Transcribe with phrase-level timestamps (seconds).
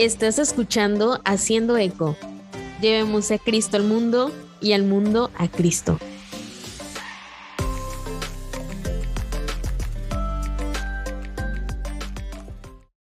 [0.00, 2.16] Estás escuchando Haciendo Eco.
[2.80, 5.98] Llevemos a Cristo al mundo y al mundo a Cristo.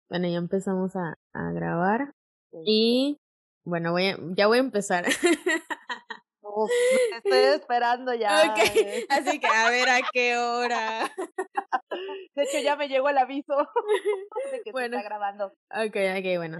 [0.08, 2.15] Bueno, ya empezamos a, grabar
[2.65, 3.19] y
[3.67, 5.04] bueno, voy ya voy a empezar.
[7.17, 8.54] estoy esperando ya.
[9.08, 11.10] Así que a ver a qué hora.
[12.35, 13.56] De hecho, ya me llegó el aviso
[14.50, 14.96] de que bueno.
[14.96, 15.46] está grabando.
[15.71, 16.58] Ok, ok, bueno.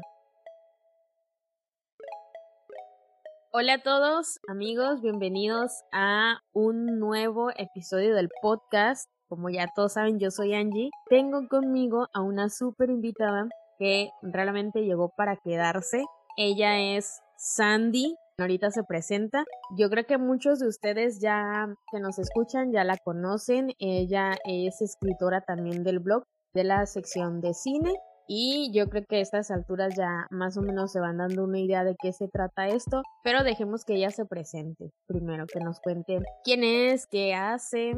[3.53, 9.11] Hola a todos, amigos, bienvenidos a un nuevo episodio del podcast.
[9.29, 10.91] Como ya todos saben, yo soy Angie.
[11.09, 13.49] Tengo conmigo a una súper invitada
[13.79, 16.05] que realmente llegó para quedarse.
[16.37, 18.15] Ella es Sandy.
[18.41, 19.45] Ahorita se presenta.
[19.77, 23.73] Yo creo que muchos de ustedes ya que nos escuchan ya la conocen.
[23.79, 27.93] Ella es escritora también del blog de la sección de cine
[28.33, 31.59] y yo creo que a estas alturas ya más o menos se van dando una
[31.59, 34.93] idea de qué se trata esto, pero dejemos que ella se presente.
[35.09, 37.91] Primero que nos cuente quién es, qué hace.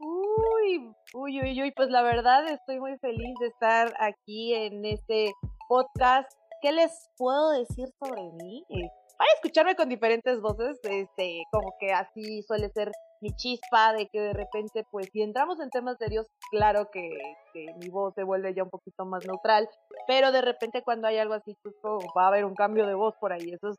[0.00, 5.30] Uy, uy, uy, uy, pues la verdad estoy muy feliz de estar aquí en este
[5.68, 6.28] podcast.
[6.62, 8.64] ¿Qué les puedo decir sobre mí?
[9.20, 12.90] Van a escucharme con diferentes voces, este, como que así suele ser
[13.20, 17.06] mi chispa, de que de repente, pues, si entramos en temas serios, claro que,
[17.82, 19.68] mi voz se vuelve ya un poquito más neutral,
[20.06, 23.14] pero de repente cuando hay algo así, justo va a haber un cambio de voz
[23.20, 23.50] por ahí.
[23.52, 23.76] Eso es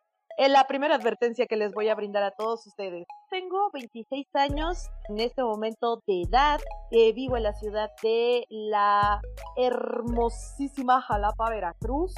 [0.49, 3.05] la primera advertencia que les voy a brindar a todos ustedes.
[3.29, 6.59] Tengo 26 años en este momento de edad,
[6.91, 9.21] eh, vivo en la ciudad de la
[9.55, 12.13] hermosísima Jalapa, Veracruz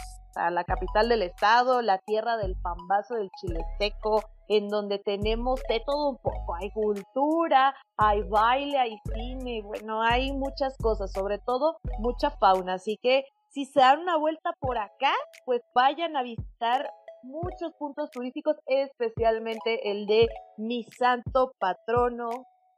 [0.52, 5.82] la capital del estado, la tierra del pambazo del chile seco, en donde tenemos de
[5.86, 6.56] todo un poco.
[6.56, 12.76] Hay cultura, hay baile, hay cine, bueno, hay muchas cosas, sobre todo mucha fauna.
[12.76, 15.14] Así que si se dan una vuelta por acá,
[15.46, 16.90] pues vayan a visitar
[17.24, 22.30] muchos puntos turísticos, especialmente el de mi santo patrono,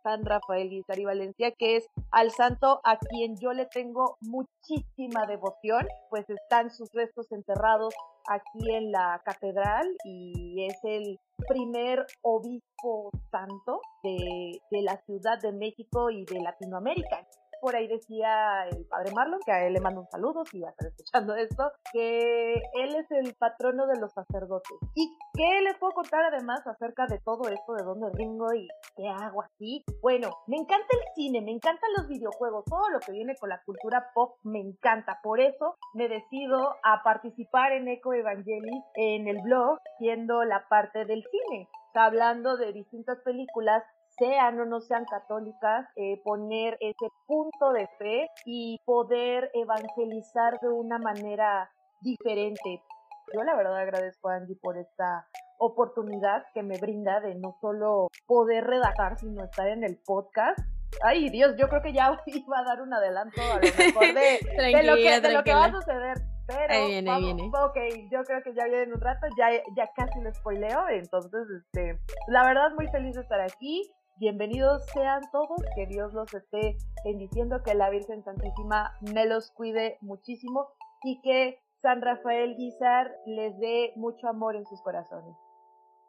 [0.03, 5.87] San Rafael Guizar Valencia, que es al santo a quien yo le tengo muchísima devoción,
[6.11, 7.93] pues están sus restos enterrados
[8.27, 15.51] aquí en la catedral y es el primer obispo santo de, de la Ciudad de
[15.51, 17.27] México y de Latinoamérica
[17.65, 20.67] por ahí decía el padre Marlon, que a él le mando un saludo si va
[20.67, 24.77] a estar escuchando esto, que él es el patrono de los sacerdotes.
[24.93, 29.07] ¿Y qué les puedo contar además acerca de todo esto, de dónde vengo y qué
[29.07, 29.83] hago aquí?
[30.03, 33.63] Bueno, me encanta el cine, me encantan los videojuegos, todo lo que viene con la
[33.65, 35.17] cultura pop me encanta.
[35.23, 41.05] Por eso me decido a participar en Eco Evangelis en el blog, siendo la parte
[41.05, 43.83] del cine hablando de distintas películas
[44.17, 50.69] sean o no sean católicas, eh, poner ese punto de fe y poder evangelizar de
[50.69, 51.69] una manera
[52.01, 52.83] diferente.
[53.33, 55.27] Yo la verdad agradezco a Angie por esta
[55.57, 60.59] oportunidad que me brinda de no solo poder redactar, sino estar en el podcast.
[61.03, 64.83] Ay, Dios, yo creo que ya iba a dar un adelanto a lo mejor de,
[64.83, 66.17] lo, que, de lo que va a suceder.
[66.47, 67.43] Pero ahí viene, ahí viene.
[67.43, 67.77] ok,
[68.11, 71.99] yo creo que ya viene en un rato, ya, ya casi lo spoileo, entonces, este,
[72.27, 73.91] la verdad muy feliz de estar aquí.
[74.17, 79.97] Bienvenidos sean todos, que Dios los esté bendiciendo, que la Virgen Santísima me los cuide
[79.99, 80.69] muchísimo
[81.03, 85.35] y que San Rafael Guizar les dé mucho amor en sus corazones.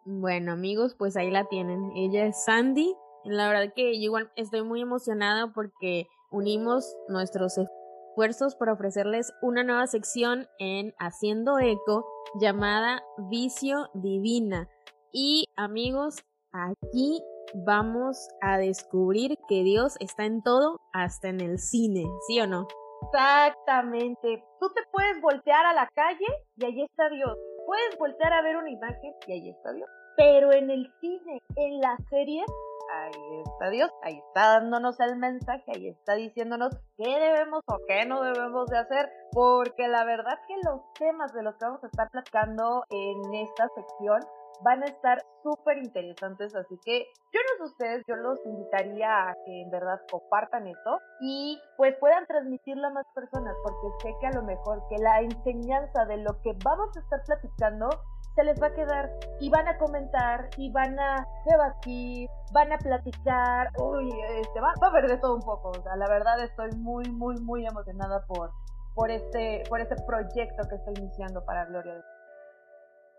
[0.05, 1.91] Bueno amigos, pues ahí la tienen.
[1.97, 2.95] Ella es Sandy.
[3.25, 9.65] La verdad que yo igual estoy muy emocionada porque unimos nuestros esfuerzos para ofrecerles una
[9.65, 12.07] nueva sección en Haciendo Eco
[12.41, 14.69] llamada Vicio Divina.
[15.11, 17.21] Y amigos, aquí
[17.55, 22.67] vamos a descubrir que Dios está en todo, hasta en el cine, ¿sí o no?
[23.03, 24.45] Exactamente.
[24.61, 27.37] Tú te puedes voltear a la calle y ahí está Dios.
[27.67, 29.89] Puedes voltear a ver una imagen y ahí está Dios.
[30.17, 32.43] Pero en el cine, en la serie,
[32.91, 38.07] ahí está Dios, ahí está dándonos el mensaje, ahí está diciéndonos qué debemos o qué
[38.07, 41.89] no debemos de hacer, porque la verdad que los temas de los que vamos a
[41.89, 44.21] estar platicando en esta sección
[44.63, 49.35] van a estar súper interesantes, así que yo no sé ustedes, yo los invitaría a
[49.45, 54.27] que en verdad compartan esto y pues puedan transmitirlo a más personas, porque sé que
[54.27, 57.89] a lo mejor que la enseñanza de lo que vamos a estar platicando
[58.35, 59.11] se les va a quedar
[59.41, 64.89] y van a comentar y van a debatir, van a platicar, uy, este, va, va
[64.89, 68.25] a haber de todo un poco, o sea, la verdad estoy muy, muy, muy emocionada
[68.27, 68.51] por,
[68.95, 72.16] por este, por este proyecto que estoy iniciando para Gloria de.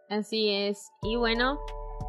[0.09, 0.89] Así es.
[1.01, 1.59] Y bueno,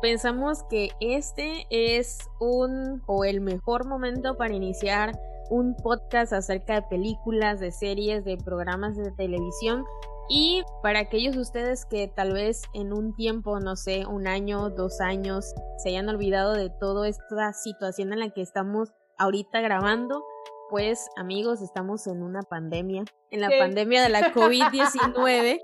[0.00, 5.18] pensamos que este es un o el mejor momento para iniciar
[5.50, 9.84] un podcast acerca de películas, de series, de programas de televisión
[10.28, 14.68] Y para aquellos de ustedes que tal vez en un tiempo, no sé, un año,
[14.68, 20.22] dos años, se hayan olvidado de toda esta situación en la que estamos ahorita grabando,
[20.68, 25.60] pues amigos, estamos en una pandemia, en la pandemia de la COVID-19.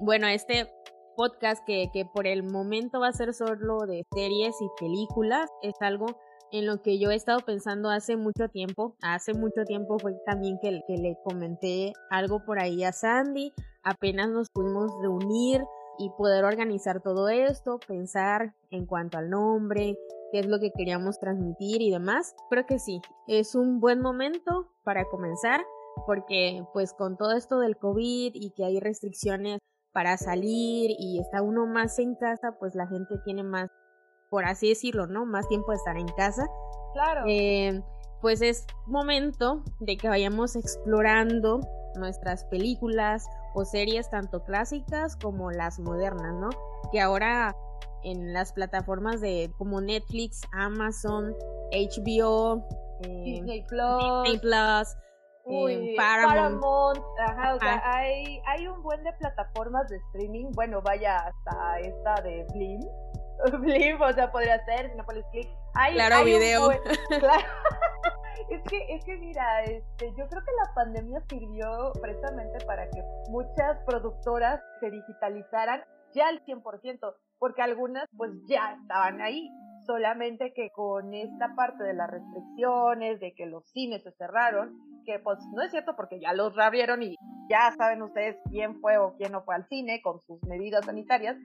[0.00, 0.72] bueno, este
[1.16, 5.74] podcast que, que por el momento va a ser solo de series y películas, es
[5.80, 6.06] algo
[6.52, 8.96] en lo que yo he estado pensando hace mucho tiempo.
[9.02, 13.52] Hace mucho tiempo fue también que, le comenté algo por ahí a Sandy.
[13.82, 15.64] Apenas nos pudimos reunir
[15.98, 19.96] y poder organizar todo esto, pensar en cuanto al nombre,
[20.30, 22.34] qué es lo que queríamos transmitir y demás.
[22.50, 25.64] Creo que sí, es un buen momento para comenzar
[26.04, 29.60] porque pues con todo esto del COVID y que hay restricciones
[29.96, 33.70] para salir y está uno más en casa, pues la gente tiene más
[34.28, 35.24] por así decirlo, ¿no?
[35.24, 36.46] Más tiempo de estar en casa.
[36.92, 37.24] Claro.
[37.26, 37.80] Eh,
[38.20, 41.60] pues es momento de que vayamos explorando
[41.94, 46.50] nuestras películas o series tanto clásicas como las modernas, ¿no?
[46.92, 47.56] Que ahora
[48.02, 51.34] en las plataformas de como Netflix, Amazon,
[51.72, 52.68] HBO,
[53.00, 54.94] eh, Disney Plus, Disney Plus
[55.48, 57.02] eh, Paramount.
[57.18, 60.50] Ajá, o sea, hay, hay un buen de plataformas de streaming.
[60.54, 62.80] Bueno, vaya hasta esta de Blim,
[63.60, 65.48] Blim, o sea, podría ser, si no pones clic.
[65.92, 66.68] claro, video.
[67.20, 67.46] claro.
[68.50, 73.02] es que, es que mira, este, yo creo que la pandemia sirvió precisamente para que
[73.30, 79.50] muchas productoras se digitalizaran ya al 100%, porque algunas pues ya estaban ahí,
[79.86, 85.18] solamente que con esta parte de las restricciones, de que los cines se cerraron, que
[85.18, 87.16] pues no es cierto porque ya los reabrieron y
[87.48, 91.36] ya saben ustedes quién fue o quién no fue al cine con sus medidas sanitarias,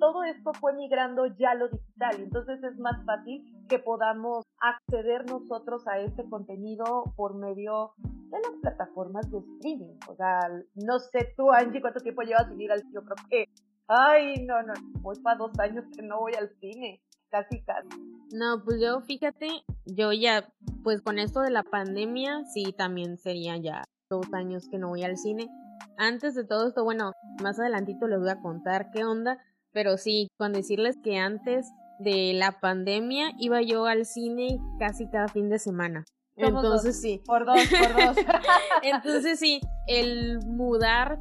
[0.00, 5.30] todo esto fue migrando ya a lo digital, entonces es más fácil que podamos acceder
[5.30, 9.98] nosotros a este contenido por medio de las plataformas de streaming.
[10.08, 12.92] O sea, no sé tú, Angie, cuánto tiempo llevas sin ir al cine.
[12.94, 13.44] Yo creo que,
[13.88, 17.88] ay, no, no, voy para dos años que no voy al cine, casi, casi.
[18.32, 19.48] No, pues yo, fíjate,
[19.86, 24.78] yo ya, pues con esto de la pandemia, sí, también sería ya dos años que
[24.78, 25.48] no voy al cine.
[25.96, 27.12] Antes de todo esto, bueno,
[27.42, 29.38] más adelantito les voy a contar qué onda,
[29.72, 35.28] pero sí, con decirles que antes de la pandemia iba yo al cine casi cada
[35.28, 36.04] fin de semana.
[36.36, 37.20] Entonces sí.
[37.26, 38.16] Por dos, por dos.
[38.82, 41.18] Entonces sí, el mudar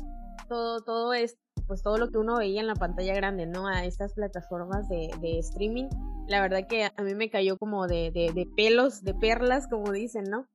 [0.47, 1.37] todo, todo es,
[1.69, 3.67] pues todo lo que uno veía en la pantalla grande, ¿no?
[3.67, 5.87] A estas plataformas de, de streaming,
[6.27, 9.91] la verdad que a mí me cayó como de, de, de pelos, de perlas, como
[9.91, 10.47] dicen, ¿no?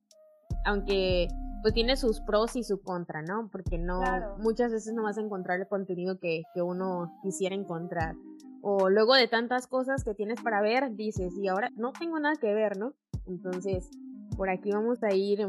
[0.65, 1.29] Aunque
[1.61, 3.49] pues tiene sus pros y su contra, ¿no?
[3.49, 4.01] Porque no,
[4.39, 8.15] muchas veces no vas a encontrar el contenido que, que uno quisiera encontrar.
[8.61, 12.35] O luego de tantas cosas que tienes para ver, dices, y ahora no tengo nada
[12.35, 12.93] que ver, ¿no?
[13.25, 13.89] Entonces,
[14.35, 15.47] por aquí vamos a ir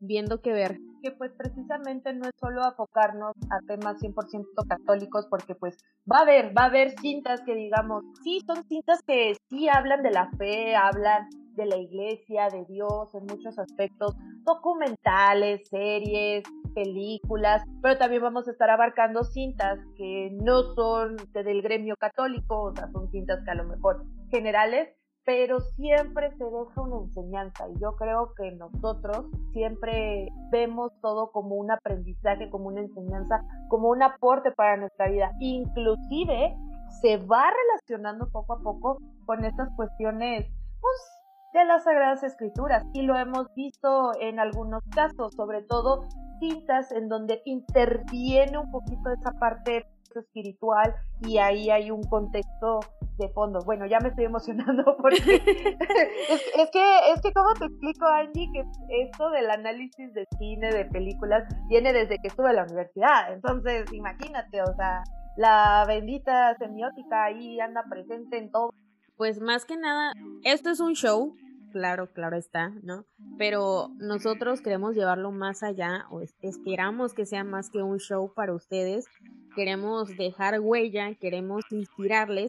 [0.00, 0.80] viendo qué ver.
[1.02, 5.76] Que pues precisamente no es solo enfocarnos a temas 100% católicos, porque pues
[6.10, 10.02] va a haber, va a haber cintas que digamos, sí, son cintas que sí hablan
[10.02, 16.44] de la fe, hablan de la iglesia, de Dios, en muchos aspectos, documentales, series,
[16.74, 22.74] películas, pero también vamos a estar abarcando cintas que no son del gremio católico, o
[22.74, 24.88] sea, son cintas que a lo mejor generales,
[25.24, 31.56] pero siempre se deja una enseñanza y yo creo que nosotros siempre vemos todo como
[31.56, 35.32] un aprendizaje, como una enseñanza, como un aporte para nuestra vida.
[35.40, 36.56] Inclusive
[37.00, 40.46] se va relacionando poco a poco con estas cuestiones
[40.80, 41.21] pues,
[41.52, 46.06] de las Sagradas Escrituras y lo hemos visto en algunos casos, sobre todo
[46.40, 52.80] cintas en donde interviene un poquito esa parte espiritual y ahí hay un contexto
[53.18, 53.60] de fondo.
[53.64, 58.64] Bueno, ya me estoy emocionando porque es, que, es que, ¿cómo te explico, Angie, que
[59.02, 63.32] esto del análisis de cine, de películas, viene desde que estuve en la universidad?
[63.32, 65.02] Entonces, imagínate, o sea,
[65.36, 68.70] la bendita semiótica ahí anda presente en todo
[69.16, 70.12] pues más que nada,
[70.44, 71.36] esto es un show,
[71.72, 73.04] claro, claro está, ¿no?
[73.38, 78.54] Pero nosotros queremos llevarlo más allá, o esperamos que sea más que un show para
[78.54, 79.06] ustedes,
[79.54, 82.48] queremos dejar huella, queremos inspirarles.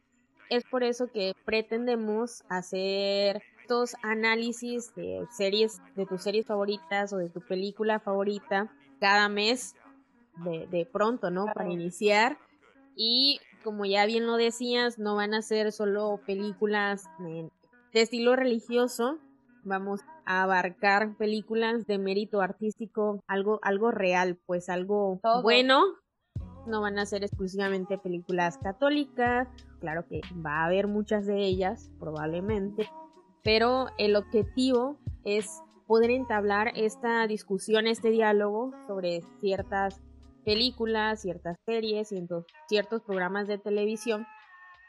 [0.50, 7.17] Es por eso que pretendemos hacer estos análisis de series, de tus series favoritas o
[7.17, 9.75] de tu película favorita cada mes
[10.43, 11.46] de, de pronto, ¿no?
[11.46, 12.38] Para iniciar.
[12.96, 17.50] Y como ya bien lo decías, no van a ser solo películas de,
[17.93, 19.17] estilo religioso,
[19.63, 25.84] vamos a abarcar películas de mérito artístico, algo, algo real, pues algo bueno.
[26.65, 29.50] No van a ser exclusivamente películas católicas,
[29.82, 32.89] claro que va a haber muchas de ellas, probablemente,
[33.43, 40.01] pero el objetivo es poder entablar esta discusión, este diálogo sobre ciertas
[40.43, 44.25] películas, ciertas series, ciertos, ciertos programas de televisión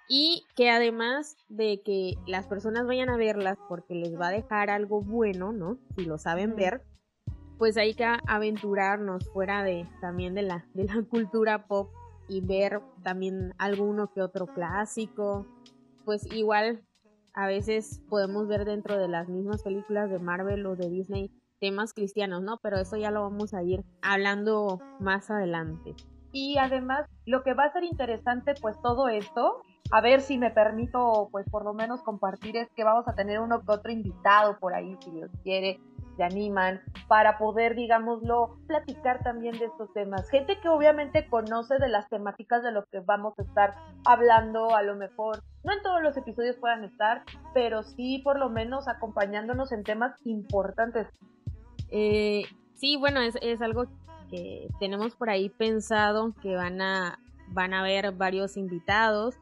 [0.08, 4.70] y que además de que las personas vayan a verlas porque les va a dejar
[4.70, 5.78] algo bueno, ¿no?
[5.96, 6.82] Si lo saben ver,
[7.58, 11.90] pues hay que aventurarnos fuera de también de la, de la cultura pop
[12.28, 15.46] y ver también alguno que otro clásico.
[16.04, 16.82] Pues igual
[17.32, 21.30] a veces podemos ver dentro de las mismas películas de Marvel o de Disney
[21.64, 22.58] temas cristianos, ¿no?
[22.58, 25.94] Pero eso ya lo vamos a ir hablando más adelante.
[26.30, 30.50] Y además, lo que va a ser interesante, pues todo esto, a ver si me
[30.50, 34.58] permito, pues por lo menos compartir, es que vamos a tener uno que otro invitado
[34.58, 35.80] por ahí, si Dios quiere,
[36.18, 40.28] se animan, para poder, digámoslo, platicar también de estos temas.
[40.28, 44.82] Gente que obviamente conoce de las temáticas de lo que vamos a estar hablando, a
[44.82, 47.22] lo mejor, no en todos los episodios puedan estar,
[47.54, 51.08] pero sí por lo menos acompañándonos en temas importantes.
[51.96, 52.42] Eh,
[52.74, 53.86] sí, bueno, es, algo
[54.28, 59.36] que tenemos por ahí pensado que van a, van a haber varios invitados.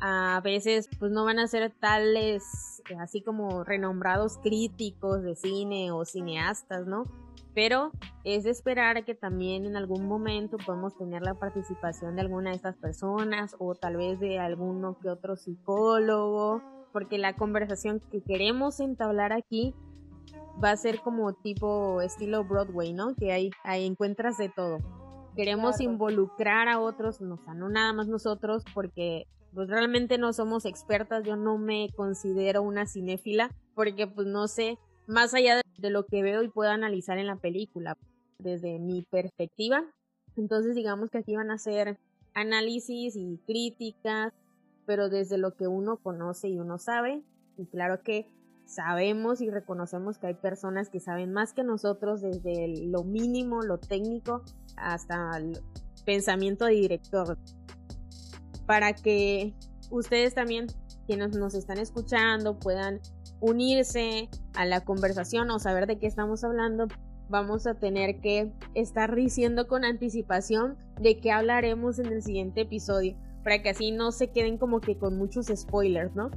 [0.00, 6.04] A veces pues no van a ser tales así como renombrados críticos de cine o
[6.04, 7.06] cineastas, ¿no?
[7.54, 7.90] Pero
[8.22, 12.56] es de esperar que también en algún momento podamos tener la participación de alguna de
[12.56, 16.60] estas personas o tal vez de alguno que otro psicólogo,
[16.92, 19.74] porque la conversación que queremos entablar aquí
[20.62, 23.14] va a ser como tipo estilo Broadway, ¿no?
[23.14, 24.78] Que ahí, ahí encuentras de todo.
[25.36, 30.32] Queremos involucrar a otros, no, o sea, no nada más nosotros, porque pues realmente no
[30.32, 35.90] somos expertas, yo no me considero una cinéfila, porque pues no sé, más allá de
[35.90, 37.96] lo que veo y puedo analizar en la película,
[38.38, 39.84] desde mi perspectiva.
[40.36, 41.98] Entonces digamos que aquí van a ser
[42.34, 44.32] análisis y críticas,
[44.86, 47.22] pero desde lo que uno conoce y uno sabe.
[47.56, 48.28] Y claro que
[48.66, 53.78] sabemos y reconocemos que hay personas que saben más que nosotros desde lo mínimo, lo
[53.78, 54.42] técnico,
[54.76, 55.60] hasta el
[56.04, 57.38] pensamiento de director.
[58.66, 59.54] Para que
[59.90, 60.66] ustedes también,
[61.06, 63.00] quienes nos están escuchando, puedan
[63.40, 66.88] unirse a la conversación o saber de qué estamos hablando,
[67.28, 73.16] vamos a tener que estar diciendo con anticipación de qué hablaremos en el siguiente episodio,
[73.42, 76.30] para que así no se queden como que con muchos spoilers, ¿no?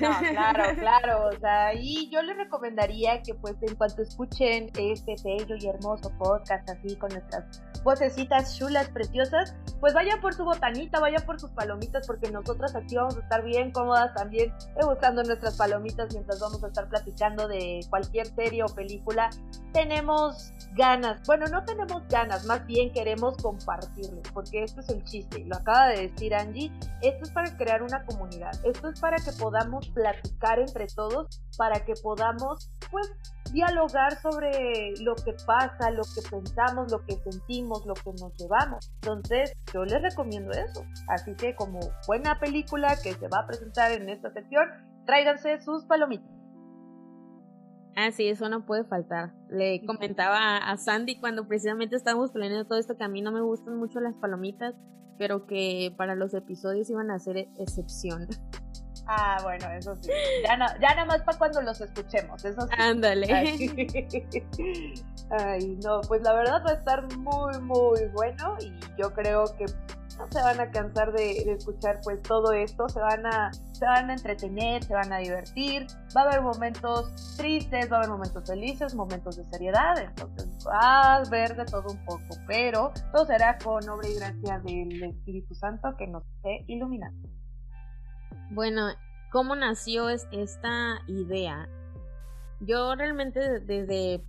[0.00, 1.28] No, claro, claro.
[1.28, 6.10] O sea, y yo les recomendaría que pues en cuanto escuchen este bello y hermoso
[6.18, 11.50] podcast así con nuestras vocecitas chulas, preciosas, pues vayan por su botanita, vayan por sus
[11.50, 16.40] palomitas, porque nosotras aquí vamos a estar bien cómodas también eh, buscando nuestras palomitas mientras
[16.40, 19.30] vamos a estar platicando de cualquier serie o película.
[19.72, 25.44] Tenemos ganas, bueno, no tenemos ganas, más bien queremos compartirlo, porque esto es el chiste,
[25.46, 26.70] lo acaba de decir Angie,
[27.00, 31.84] esto es para crear una comunidad, esto es para que podamos platicar entre todos para
[31.84, 33.12] que podamos pues
[33.52, 38.90] dialogar sobre lo que pasa, lo que pensamos, lo que sentimos, lo que nos llevamos.
[39.02, 40.84] Entonces, yo les recomiendo eso.
[41.08, 44.68] Así que como buena película que se va a presentar en esta sección,
[45.06, 46.30] tráiganse sus palomitas.
[47.96, 49.32] Ah, sí, eso no puede faltar.
[49.50, 53.40] Le comentaba a Sandy cuando precisamente estábamos planeando todo esto que a mí no me
[53.40, 54.74] gustan mucho las palomitas,
[55.18, 58.28] pero que para los episodios iban a ser excepción.
[59.12, 60.08] Ah, bueno, eso sí.
[60.44, 62.74] Ya, no, ya nada más para cuando los escuchemos, eso sí.
[62.78, 63.26] Ándale.
[65.30, 65.78] Ay.
[65.84, 69.64] no, pues la verdad va a estar muy, muy bueno y yo creo que
[70.16, 74.10] no se van a cansar de, escuchar pues todo esto, se van a se van
[74.10, 78.48] a entretener, se van a divertir, va a haber momentos tristes, va a haber momentos
[78.48, 83.58] felices, momentos de seriedad, entonces va a ver de todo un poco, pero todo será
[83.58, 87.39] con obra y gracia del Espíritu Santo que nos esté iluminando.
[88.50, 88.88] Bueno,
[89.30, 91.68] ¿cómo nació esta idea?
[92.60, 94.22] Yo realmente desde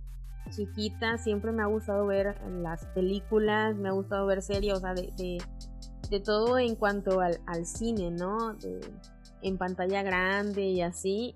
[0.50, 4.94] chiquita siempre me ha gustado ver las películas, me ha gustado ver series, o sea,
[4.94, 5.42] de,
[6.24, 8.56] todo en cuanto al, cine, ¿no?
[9.42, 11.34] en pantalla grande y así.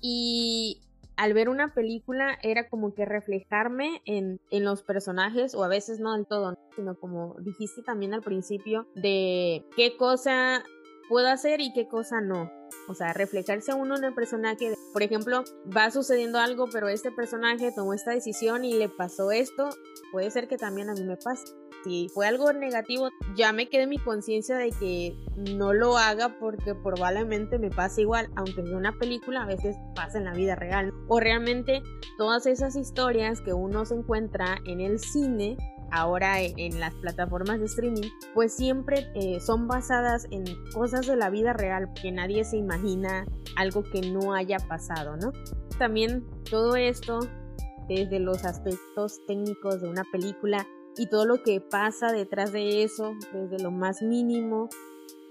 [0.00, 0.80] Y
[1.16, 6.00] al ver una película era como que reflejarme en, en, los personajes, o a veces
[6.00, 10.62] no del todo, sino como dijiste también al principio, de qué cosa
[11.08, 12.50] puedo hacer y qué cosa no.
[12.88, 14.74] O sea, reflejarse uno en el personaje.
[14.92, 15.44] Por ejemplo,
[15.76, 19.70] va sucediendo algo, pero este personaje tomó esta decisión y le pasó esto.
[20.12, 21.44] Puede ser que también a mí me pase.
[21.84, 25.16] Si fue algo negativo, ya me quedé mi conciencia de que
[25.56, 30.18] no lo haga porque probablemente me pase igual, aunque en una película a veces pasa
[30.18, 30.92] en la vida real.
[31.06, 31.82] O realmente
[32.18, 35.56] todas esas historias que uno se encuentra en el cine
[35.90, 41.30] ahora en, las plataformas de streaming, pues siempre eh, son basadas en cosas de la
[41.30, 43.26] vida real que nadie se imagina
[43.56, 45.32] algo que no haya pasado, ¿no?
[45.78, 47.20] También todo esto,
[47.88, 50.66] desde los aspectos técnicos de una película,
[50.98, 54.68] y todo lo que pasa detrás de eso, desde lo más mínimo,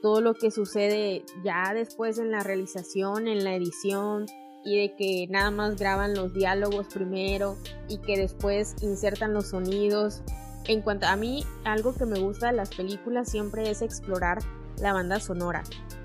[0.02, 4.28] todo lo que sucede ya después en la realización, en la edición,
[4.66, 7.56] y de que nada más graban los diálogos primero
[7.88, 10.24] y que después insertan los sonidos.
[10.67, 14.39] En cuanto a mí, algo que me gusta de las películas siempre es explorar
[14.79, 15.63] la banda sonora.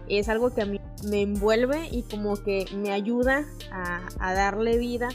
[0.09, 5.09] Es algo que a mí me envuelve y como que me ayuda a, darle vida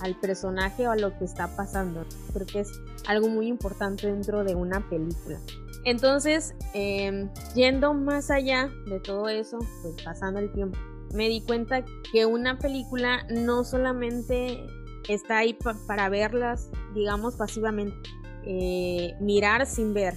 [0.00, 2.04] al personaje o a lo que está pasando.
[2.32, 5.38] Creo que es algo muy importante dentro de una película.
[5.84, 10.76] Entonces, em, yendo más allá de todo eso, pues pasando el tiempo,
[11.14, 14.66] me di cuenta que una película no solamente
[15.08, 17.96] está ahí para verlas, digamos, pasivamente,
[18.48, 20.14] eh, mirar sin ver.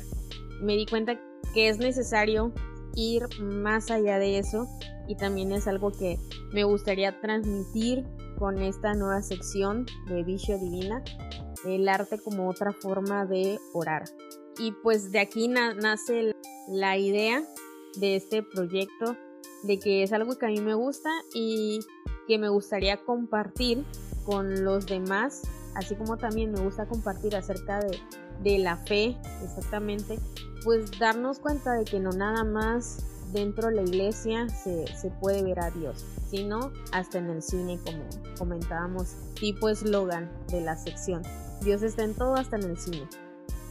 [0.61, 1.19] Me di cuenta
[1.53, 2.53] que es necesario
[2.95, 4.67] ir más allá de eso
[5.07, 6.17] y también es algo que
[6.53, 8.05] me gustaría transmitir
[8.38, 11.03] con esta nueva sección de Vicio Divina,
[11.65, 14.05] el arte como otra forma de orar.
[14.57, 16.33] Y pues de aquí nace
[16.69, 17.43] la idea
[18.00, 19.17] de este proyecto
[19.63, 21.79] de que es algo que a mí me gusta y
[22.27, 23.85] que me gustaría compartir
[24.25, 25.41] con los demás,
[25.75, 28.00] así como también me gusta compartir acerca de,
[28.44, 30.20] de la fe, exactamente,
[30.63, 35.44] pues darnos cuenta de que no nada más dentro de la iglesia se, se, puede
[35.44, 38.04] ver a Dios, sino hasta en el cine, como
[38.38, 41.22] comentábamos, tipo eslogan de la sección.
[41.62, 43.08] Dios está en todo, hasta en el cine.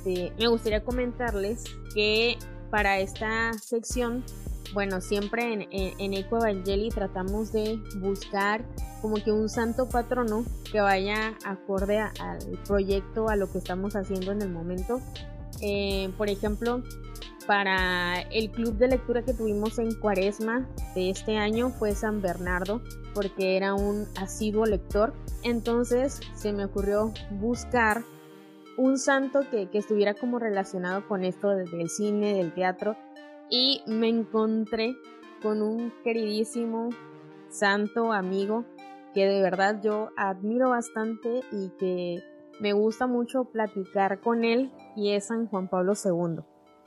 [0.05, 1.65] me gustaría comentarles
[1.95, 2.39] que
[2.71, 4.25] para esta sección
[4.73, 8.65] bueno, siempre en, en, Evangeli tratamos de buscar
[9.03, 14.33] como que un santo patrono que vaya acorde al proyecto, a lo que estamos haciendo
[14.33, 15.01] en el momento.
[15.61, 16.83] Eh, por ejemplo,
[17.47, 22.81] para el club de lectura que tuvimos en Cuaresma de este año fue San Bernardo,
[23.13, 25.13] porque era un asiduo lector.
[25.43, 28.05] Entonces se me ocurrió buscar
[28.77, 32.97] un santo que, que estuviera como relacionado con esto del cine, del teatro
[33.51, 34.97] y me encontré
[35.43, 36.91] con un queridísimo
[37.49, 38.65] santo amigo
[39.13, 42.23] que de verdad yo admiro bastante y que
[42.61, 46.45] me gusta mucho platicar con él y es San Juan Pablo II.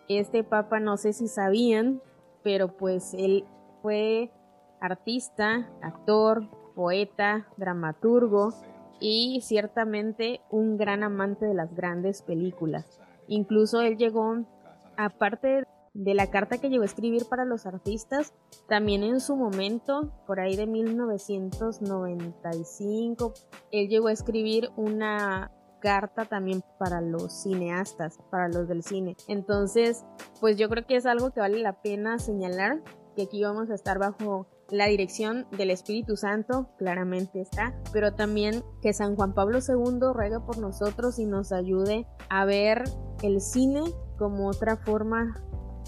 [0.08, 2.02] Este papa no sé si sabían,
[2.44, 3.46] pero pues él
[3.82, 4.32] fue
[4.80, 8.54] artista, actor, poeta, dramaturgo
[9.00, 13.00] y ciertamente un gran amante de las grandes películas.
[13.28, 14.46] Incluso él llegó,
[14.96, 18.34] aparte de la carta que llegó a escribir para los artistas,
[18.68, 23.34] también en su momento, por ahí de 1995,
[23.72, 29.16] él llegó a escribir una carta también para los cineastas, para los del cine.
[29.28, 30.04] Entonces,
[30.40, 32.82] pues yo creo que es algo que vale la pena señalar,
[33.16, 38.64] que aquí vamos a estar bajo la dirección del Espíritu Santo, claramente está, pero también
[38.82, 42.86] que San Juan Pablo II ruega por nosotros y nos ayude a ver
[43.22, 43.84] el cine
[44.18, 45.36] como otra forma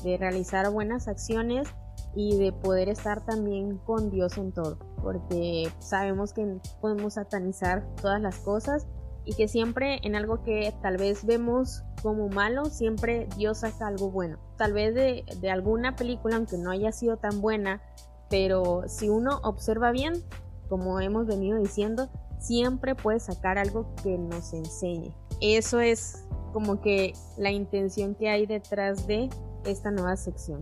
[0.06, 1.68] de realizar buenas acciones
[2.16, 8.22] y de poder estar también con Dios en todo, porque sabemos que podemos satanizar todas
[8.22, 8.86] las cosas
[9.26, 14.12] y que siempre en algo que tal vez vemos como malo, siempre Dios saca algo
[14.12, 14.38] bueno.
[14.58, 17.82] Tal vez de, de alguna película, aunque no haya sido tan buena,
[18.30, 20.24] pero si uno observa bien,
[20.70, 25.12] como hemos venido diciendo, siempre puede sacar algo que nos enseñe.
[25.42, 29.30] Eso es como que la intención que hay detrás de
[29.66, 30.62] esta nueva sección.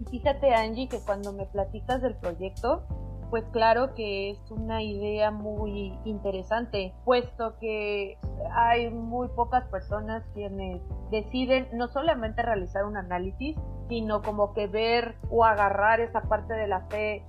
[0.00, 2.84] Y fíjate Angie que cuando me platicas del proyecto,
[3.30, 8.16] pues claro que es una idea muy interesante, puesto que
[8.52, 13.56] hay muy pocas personas quienes deciden no solamente realizar un análisis,
[13.88, 17.24] sino como que ver o agarrar esa parte de la fe,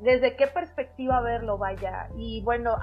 [0.00, 2.08] desde qué perspectiva verlo vaya.
[2.16, 2.76] Y bueno,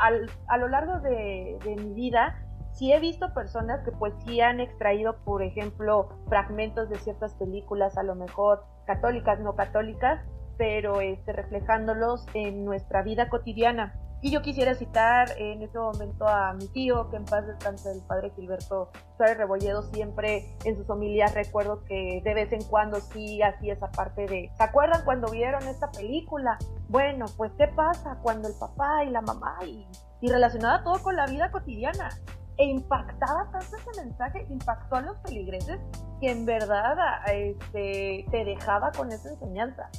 [0.47, 2.35] a lo largo de, de mi vida
[2.73, 7.97] sí he visto personas que pues sí han extraído, por ejemplo, fragmentos de ciertas películas,
[7.97, 10.21] a lo mejor católicas, no católicas,
[10.57, 13.93] pero este, reflejándolos en nuestra vida cotidiana.
[14.23, 18.01] Y yo quisiera citar en este momento a mi tío, que en paz descanse el
[18.05, 23.41] padre Gilberto Suárez Rebolledo, siempre en sus homilías recuerdo que de vez en cuando sí
[23.41, 26.59] hacía esa parte de, ¿se acuerdan cuando vieron esta película?
[26.87, 29.87] Bueno, pues ¿qué pasa cuando el papá y la mamá y,
[30.21, 32.09] y relacionada todo con la vida cotidiana?
[32.57, 35.79] E impactaba tanto ese mensaje, impactó a los peligreses
[36.19, 36.95] que en verdad
[37.33, 39.89] este, te dejaba con esa enseñanza.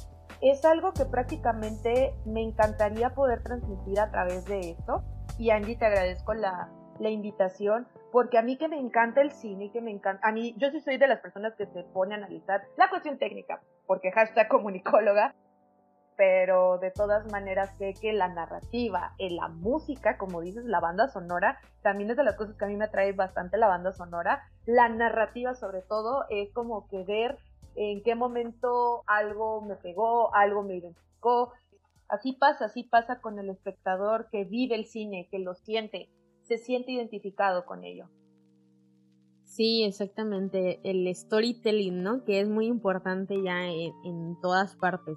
[0.41, 5.03] Es algo que prácticamente me encantaría poder transmitir a través de esto.
[5.37, 9.71] Y Angie, te agradezco la, la invitación, porque a mí que me encanta el cine
[9.71, 12.17] que me encanta, a mí, yo sí soy de las personas que se pone a
[12.17, 15.33] analizar la cuestión técnica, porque hashtag comunicóloga,
[16.17, 21.07] pero de todas maneras sé que la narrativa, en la música, como dices, la banda
[21.07, 24.43] sonora, también es de las cosas que a mí me atrae bastante la banda sonora.
[24.65, 27.37] La narrativa sobre todo es como que ver
[27.75, 31.53] en qué momento algo me pegó, algo me identificó.
[32.07, 36.09] Así pasa, así pasa con el espectador que vive el cine, que lo siente,
[36.41, 38.09] se siente identificado con ello.
[39.55, 40.79] Sí, exactamente.
[40.83, 42.23] El storytelling, ¿no?
[42.25, 45.15] Que es muy importante ya en, todas partes,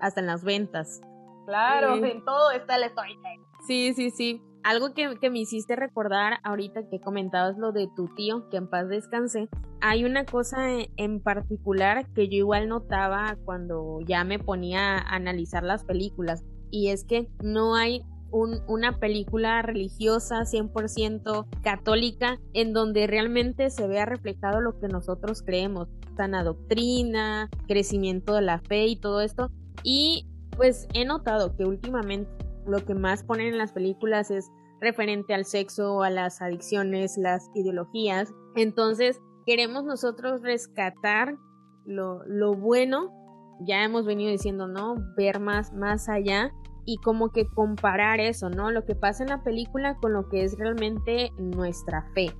[0.00, 1.00] hasta en las ventas.
[1.46, 3.44] Claro, en todo está el storytelling.
[3.68, 4.42] Sí, sí, sí.
[4.64, 8.68] Algo que, que, me hiciste recordar ahorita que comentabas lo de tu tío, que en
[8.68, 9.48] paz descanse,
[9.80, 15.62] hay una cosa en particular que yo igual notaba cuando ya me ponía a analizar
[15.62, 23.70] las películas, y es que no hay una película religiosa 100% católica en donde realmente
[23.70, 29.20] se vea reflejado lo que nosotros creemos, sana doctrina, crecimiento de la fe y todo
[29.20, 29.50] esto.
[29.82, 32.30] Y pues he notado que últimamente
[32.66, 37.50] lo que más ponen en las películas es referente al sexo, a las adicciones, las
[37.54, 38.32] ideologías.
[38.56, 41.36] Entonces queremos nosotros rescatar
[41.84, 43.10] lo, lo bueno.
[43.66, 44.96] Ya hemos venido diciendo, ¿no?
[45.16, 46.50] Ver más, más allá
[46.84, 48.70] y como que comparar eso, ¿no?
[48.70, 52.32] Lo que pasa en la película con lo que es realmente nuestra fe.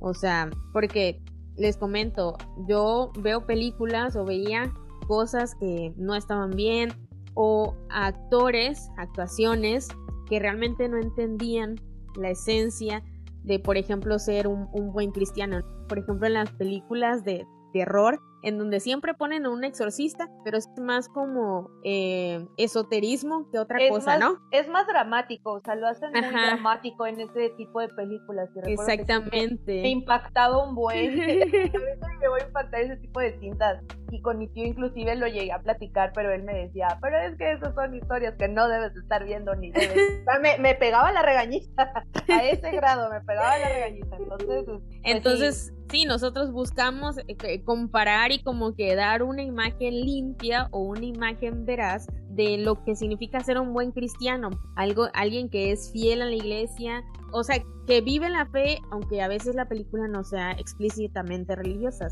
[0.00, 1.22] O sea, porque
[1.56, 2.36] les comento,
[2.68, 4.72] yo veo películas o veía
[5.06, 6.92] cosas que no estaban bien
[7.34, 9.88] o actores, actuaciones
[10.28, 11.76] que realmente no entendían
[12.16, 13.02] la esencia
[13.44, 15.60] de, por ejemplo, ser un, un buen cristiano.
[15.88, 20.58] Por ejemplo, en las películas de terror, en donde siempre ponen a un exorcista, pero
[20.58, 24.38] es más como eh, esoterismo que otra cosa, ¿no?
[24.50, 28.50] Es más dramático, o sea, lo hacen muy dramático en ese tipo de películas.
[28.64, 29.82] Exactamente.
[29.82, 31.12] Me, impactaba un buen.
[31.20, 33.82] a veces me voy a impactar ese tipo de cintas.
[34.10, 37.34] Y con mi tío inclusive lo llegué a platicar, pero él me decía, pero es
[37.38, 39.96] que esas son historias que no debes estar viendo ni debes.
[40.42, 44.16] me, me pegaba la regañita, a ese grado me pegaba la regañita.
[44.16, 50.68] Entonces, pues Entonces sí, nosotros buscamos eh, comparar y como que dar una imagen limpia
[50.70, 55.72] o una imagen veraz de lo que significa ser un buen cristiano, algo, alguien que
[55.72, 59.68] es fiel a la iglesia, o sea, que vive la fe, aunque a veces la
[59.68, 62.08] película no sea explícitamente religiosa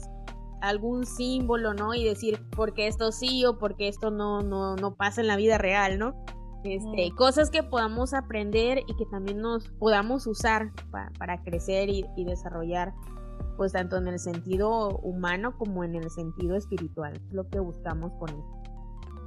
[0.60, 1.94] algún símbolo, ¿no?
[1.94, 5.58] Y decir, porque esto sí o porque esto no, no, no pasa en la vida
[5.58, 6.14] real, ¿no?
[6.64, 10.72] Este, cosas que podamos aprender y que también nos podamos usar
[11.18, 12.92] para crecer y, y, desarrollar
[13.60, 18.30] pues tanto en el sentido humano como en el sentido espiritual, lo que buscamos con
[18.30, 18.62] esto.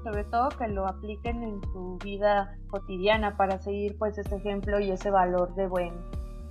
[0.03, 4.89] Sobre todo que lo apliquen en su vida cotidiana para seguir pues ese ejemplo y
[4.89, 5.93] ese valor de buen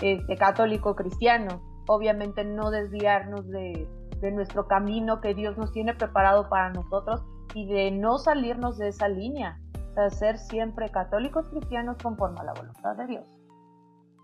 [0.01, 1.61] este, católico cristiano.
[1.89, 3.89] Obviamente no desviarnos de,
[4.21, 8.91] de nuestro camino que Dios nos tiene preparado para nosotros y de no salirnos de
[8.91, 9.59] esa línea,
[9.97, 13.42] de ser siempre católicos cristianos conforme a la voluntad de Dios.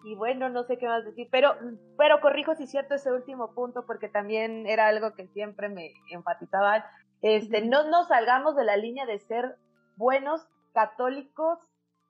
[0.08, 1.54] Y bueno, no sé qué más decir, pero,
[1.98, 6.86] pero corrijo si cierto ese último punto porque también era algo que siempre me enfatizaba.
[7.20, 9.56] Este, no nos salgamos de la línea de ser
[9.96, 11.58] buenos católicos,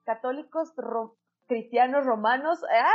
[0.05, 0.73] católicos
[1.49, 2.59] cristianos romanos.
[2.71, 2.93] ¡Ah!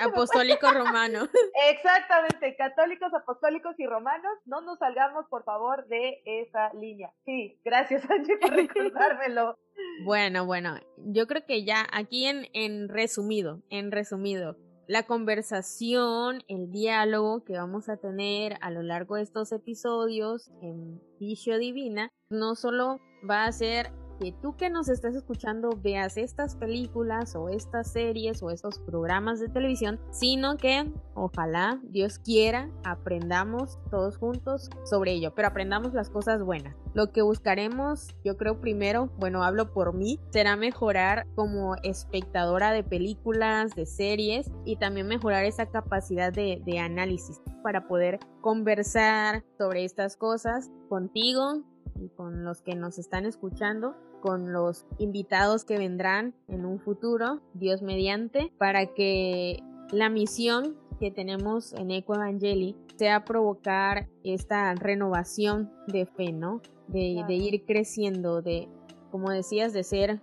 [0.00, 1.30] Ya Apostólicos romanos.
[1.70, 4.32] Exactamente, católicos, apostólicos y romanos.
[4.44, 7.10] No nos salgamos, por favor, de esa línea.
[7.24, 9.56] Sí, gracias, Angie, por recordármelo.
[10.04, 14.56] Bueno, bueno, yo creo que ya aquí en, en resumido, en resumido,
[14.88, 21.00] la conversación, el diálogo que vamos a tener a lo largo de estos episodios en
[21.18, 26.54] Vicio Divina, no solo va a ser que tú que nos estás escuchando veas estas
[26.54, 33.80] películas o estas series o estos programas de televisión, sino que ojalá Dios quiera aprendamos
[33.90, 36.76] todos juntos sobre ello, pero aprendamos las cosas buenas.
[36.94, 42.84] Lo que buscaremos, yo creo primero, bueno, hablo por mí, será mejorar como espectadora de
[42.84, 49.84] películas, de series y también mejorar esa capacidad de, de análisis para poder conversar sobre
[49.84, 51.64] estas cosas contigo,
[52.00, 57.40] y con los que nos están escuchando, con los invitados que vendrán en un futuro,
[57.54, 65.72] Dios mediante, para que la misión que tenemos en Eco Evangeli sea provocar esta renovación
[65.88, 66.62] de fe, ¿no?
[66.86, 68.68] De, de ir creciendo, de,
[69.10, 70.20] como decías, de ser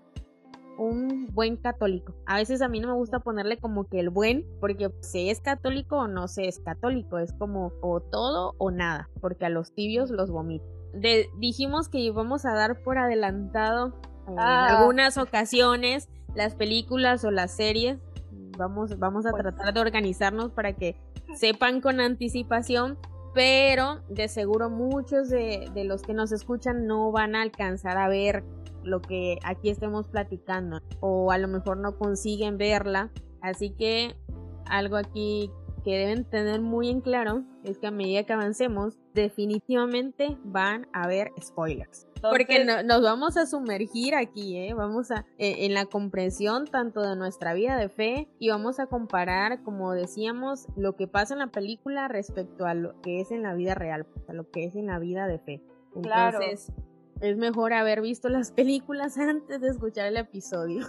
[0.77, 2.13] un buen católico.
[2.25, 5.41] A veces a mí no me gusta ponerle como que el buen, porque se es
[5.41, 9.73] católico o no se es católico, es como o todo o nada, porque a los
[9.73, 13.93] tibios los vomito dijimos que íbamos a dar por adelantado
[14.27, 14.79] en ah.
[14.79, 17.99] algunas ocasiones las películas o las series.
[18.57, 20.95] Vamos, vamos a pues tratar de organizarnos para que
[21.35, 22.97] sepan con anticipación,
[23.33, 28.07] pero de seguro muchos de, de los que nos escuchan no van a alcanzar a
[28.07, 28.43] ver
[28.83, 33.11] lo que aquí estemos platicando o a lo mejor no consiguen verla.
[33.41, 34.15] Así que
[34.65, 35.51] algo aquí
[35.89, 41.05] que deben tener muy en claro es que a medida que avancemos, definitivamente van a
[41.05, 42.07] haber spoilers.
[42.21, 44.75] Porque nos vamos a sumergir aquí, ¿eh?
[44.75, 48.85] Vamos a, e, en la comprensión tanto de nuestra vida de fe y vamos a
[48.85, 53.41] comparar, como decíamos, lo que pasa en la película respecto a lo que es en
[53.41, 55.63] la vida real, a lo que es en la vida de fe.
[55.95, 56.71] Entonces,
[57.19, 60.85] es mejor haber visto las películas antes de escuchar el episodio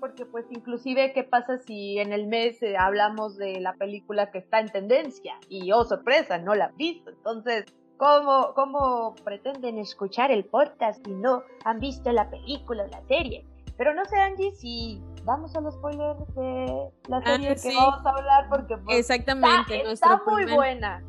[0.00, 4.38] porque pues inclusive qué pasa si en el mes eh, hablamos de la película que
[4.38, 7.10] está en tendencia y oh sorpresa, no la han visto.
[7.10, 13.02] Entonces, ¿cómo, cómo pretenden escuchar el podcast si no han visto la película o la
[13.06, 13.46] serie?
[13.76, 18.04] Pero no sé, Angie, si vamos a los spoilers de la ah, serie que vamos
[18.04, 21.02] a hablar porque pues, Exactamente, está, muy buena.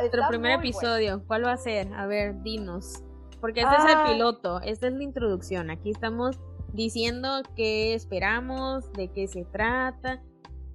[0.00, 1.92] nuestro primer episodio, ¿cuál va a ser?
[1.94, 3.02] A ver, dinos.
[3.40, 4.04] Porque este es el ah.
[4.06, 5.70] piloto, esta es la introducción.
[5.70, 6.38] Aquí estamos
[6.72, 10.22] diciendo qué esperamos, de qué se trata,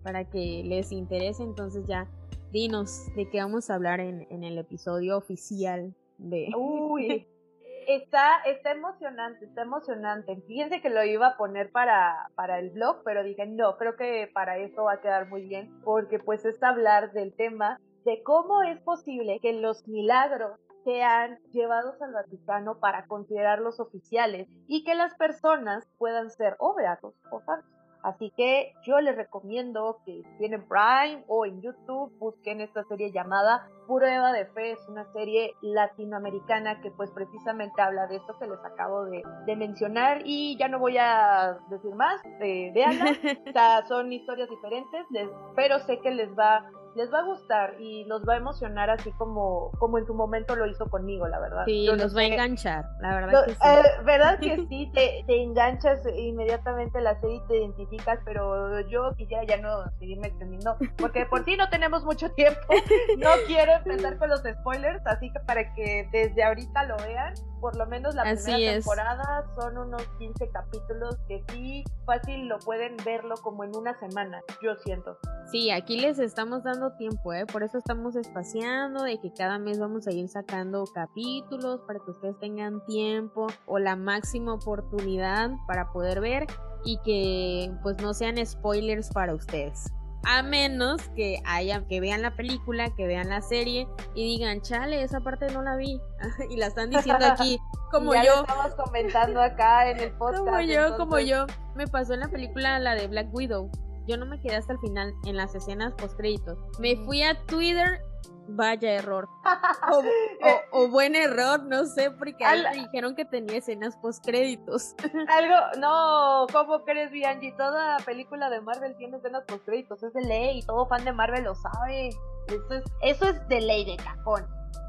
[0.04, 1.44] para que les interese.
[1.44, 2.08] Entonces ya
[2.52, 6.50] dinos de qué vamos a hablar en, en el episodio oficial de...
[6.56, 7.28] Uy,
[7.88, 10.42] está, está emocionante, está emocionante.
[10.48, 14.30] Fíjense que lo iba a poner para, para el blog, pero dije, no, creo que
[14.34, 18.64] para eso va a quedar muy bien, porque pues es hablar del tema de cómo
[18.64, 25.14] es posible que los milagros sean llevados al Vaticano para considerarlos oficiales y que las
[25.16, 27.76] personas puedan ser o beatos o santos.
[28.06, 33.68] Así que yo les recomiendo que tienen Prime o en YouTube busquen esta serie llamada
[33.88, 34.74] Prueba de Fe.
[34.74, 39.24] Es una serie latinoamericana que pues precisamente habla de esto que les acabo de,
[39.56, 42.22] mencionar y ya no voy a decir más.
[42.42, 43.06] Eh, véanla.
[43.50, 45.08] o sea, son historias diferentes,
[45.56, 46.64] pero sé que les va
[46.96, 50.56] les va a gustar y los va a emocionar así como, como en su momento
[50.56, 51.66] lo hizo conmigo, la verdad.
[51.66, 53.60] Sí, los va a enganchar, la verdad que sí.
[53.64, 54.92] Eh, ¿Verdad que sí?
[54.94, 60.28] Te, te, enganchas inmediatamente la serie y te identificas, pero yo quisiera ya no seguirme
[60.28, 62.60] extendiendo, porque por sí no tenemos mucho tiempo.
[63.18, 67.34] No quiero empezar con los spoilers, así que para que desde ahorita lo vean,
[67.66, 72.96] por lo menos la primera temporada son unos 15 capítulos que sí fácil lo pueden
[73.04, 75.18] verlo como en una semana, yo siento.
[75.52, 77.48] Sí, aquí les estamos dando tiempo, ¿eh?
[77.48, 82.12] Por eso estamos espaciando, de que cada mes vamos a ir sacando capítulos para que
[82.12, 86.46] ustedes tengan tiempo o la máxima oportunidad para poder ver
[86.84, 89.92] y que pues no sean spoilers para ustedes.
[90.26, 95.04] A menos que haya, que vean la película, que vean la serie y digan, chale,
[95.04, 96.02] esa parte no la vi.
[96.50, 97.60] y la están diciendo aquí,
[97.92, 98.36] como ya yo.
[98.36, 100.44] Lo estamos comentando acá en el podcast.
[100.44, 101.46] Como yo, como yo.
[101.76, 103.70] Me pasó en la película, la de Black Widow
[104.08, 106.58] yo no me quedé hasta el final en las escenas post créditos.
[106.80, 108.02] Me fui a Twitter,
[108.48, 109.28] vaya error.
[110.72, 114.94] O, buen error, no sé, porque dijeron que tenía escenas post créditos.
[115.30, 117.52] Algo, no, ¿cómo crees, Bianchi?
[117.54, 121.44] Toda película de Marvel tiene escenas post créditos, es de ley, todo fan de Marvel
[121.46, 122.10] lo sabe.
[122.48, 124.46] Eso es, eso es de ley de cajón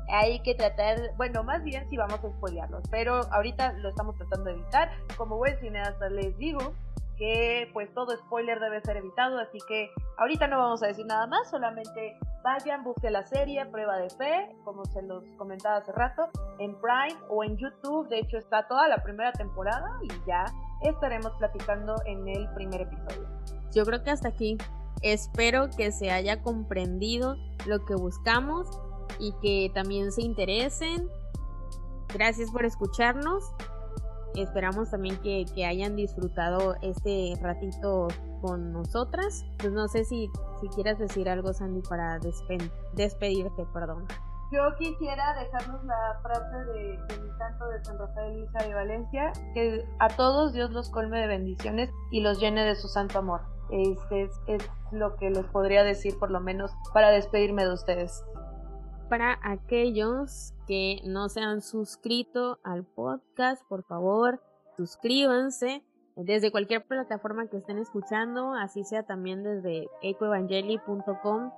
[0.08, 4.44] hay que tratar, bueno, más bien si vamos a spoilearlos, pero ahorita lo estamos tratando
[4.46, 4.90] de evitar.
[5.16, 6.74] Como buen cineasta les digo,
[7.16, 11.26] que pues todo spoiler debe ser evitado, así que ahorita no vamos a decir nada
[11.26, 16.28] más, solamente vayan, busquen la serie Prueba de Fe, como se los comentaba hace rato,
[16.58, 20.44] en Prime o en YouTube, de hecho está toda la primera temporada y ya
[20.82, 23.28] estaremos platicando en el primer episodio.
[23.74, 24.56] Yo creo que hasta aquí.
[25.02, 28.66] Espero que se haya comprendido lo que buscamos
[29.18, 31.08] y que también se interesen.
[32.14, 33.44] Gracias por escucharnos
[34.36, 38.08] Esperamos también que, hayan disfrutado este ratito
[38.42, 39.44] con nosotras.
[39.58, 42.18] Pues no sé si, si quieras decir algo, Sandy, para
[42.94, 44.06] despedirte, perdón.
[44.52, 49.84] Yo quisiera dejarnos la frase de, mi santo de San Rafael, Luisa y Valencia, que
[49.98, 53.40] a todos Dios los colme de bendiciones y los llene de su santo amor.
[53.70, 58.22] Este es, es lo que les podría decir por lo menos para despedirme de ustedes
[59.08, 64.42] para aquellos que no se han suscrito al podcast, por favor,
[64.76, 65.84] suscríbanse
[66.16, 71.52] desde cualquier plataforma que estén escuchando, así sea también desde ecoevangeli.com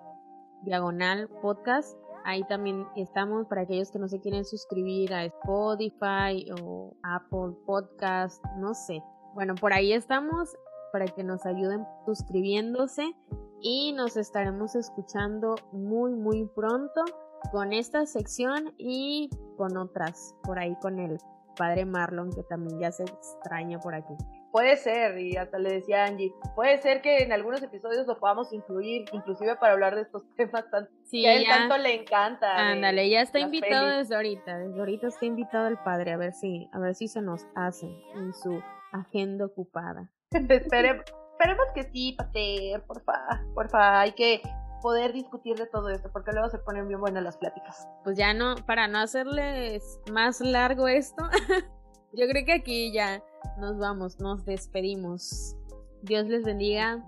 [0.63, 1.97] diagonal podcast.
[2.25, 8.45] Ahí también estamos para aquellos que no se quieren suscribir a Spotify o Apple Podcast,
[8.59, 9.03] no sé.
[9.35, 10.57] Bueno, por ahí estamos
[10.93, 13.15] para que nos ayuden suscribiéndose
[13.61, 17.05] y nos estaremos escuchando muy muy pronto
[17.53, 21.18] con esta sección y con otras por ahí con el
[21.59, 24.14] padre Marlon que también ya se extraña por aquí.
[24.53, 28.53] puede ser, y hasta le decía Angie, puede ser que en algunos episodios lo podamos
[28.53, 32.57] incluir, inclusive para hablar de estos temas tan, que a él tanto le encanta.
[32.57, 36.68] Ándale, ya está invitado desde ahorita, desde ahorita está invitado el padre, a ver si,
[36.72, 40.11] a ver si se nos hace en su agenda ocupada.
[40.31, 44.40] esperemos, esperemos que sí, Pater, porfa, porfa, hay que
[44.81, 47.88] poder discutir de todo esto, porque luego se ponen bien buenas las pláticas.
[48.05, 51.23] Pues ya no, para no hacerles más largo esto,
[52.12, 53.23] yo creo que aquí ya
[53.59, 55.57] nos vamos, nos despedimos.
[56.03, 57.03] Dios les bendiga.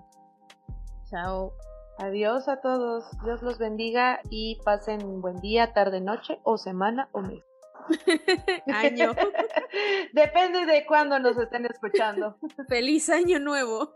[1.09, 1.53] Chao.
[1.97, 3.05] Adiós a todos.
[3.23, 7.43] Dios los bendiga y pasen buen día, tarde, noche o semana o mes.
[8.67, 9.13] año.
[10.13, 12.37] Depende de cuándo nos estén escuchando.
[12.67, 13.93] Feliz año nuevo.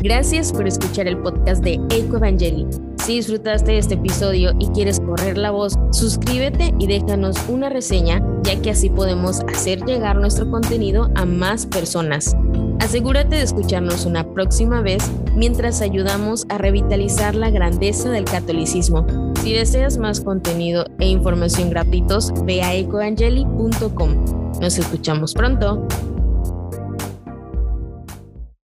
[0.00, 2.66] Gracias por escuchar el podcast de Eco Evangeli.
[3.04, 8.22] Si disfrutaste de este episodio y quieres correr la voz, suscríbete y déjanos una reseña,
[8.44, 12.36] ya que así podemos hacer llegar nuestro contenido a más personas.
[12.78, 19.04] Asegúrate de escucharnos una próxima vez mientras ayudamos a revitalizar la grandeza del catolicismo.
[19.42, 24.50] Si deseas más contenido e información gratuitos, ve a ecoevangeli.com.
[24.60, 25.88] Nos escuchamos pronto.